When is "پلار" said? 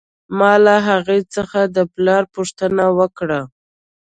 1.93-2.23